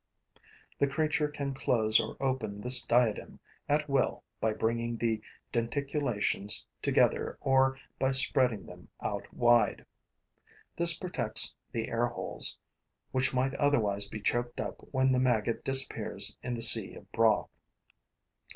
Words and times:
The 0.79 0.87
creature 0.87 1.27
can 1.27 1.53
close 1.53 1.99
or 1.99 2.17
open 2.19 2.59
this 2.59 2.83
diadem 2.83 3.39
at 3.69 3.87
will 3.87 4.23
by 4.39 4.51
bringing 4.51 4.97
the 4.97 5.21
denticulations 5.51 6.65
together 6.81 7.37
or 7.39 7.77
by 7.99 8.11
spreading 8.13 8.65
them 8.65 8.89
out 9.03 9.31
wide. 9.31 9.85
This 10.75 10.97
protects 10.97 11.55
the 11.71 11.87
air 11.87 12.07
holes 12.07 12.57
which 13.11 13.31
might 13.35 13.53
otherwise 13.53 14.09
be 14.09 14.19
choked 14.19 14.59
up 14.59 14.77
when 14.89 15.11
the 15.11 15.19
maggot 15.19 15.63
disappears 15.63 16.35
in 16.41 16.55
the 16.55 16.63
sea 16.63 16.95
of 16.95 17.11
broth. 17.11 17.51